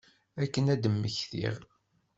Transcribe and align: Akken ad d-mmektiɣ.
Akken 0.43 0.65
ad 0.73 0.79
d-mmektiɣ. 0.83 1.55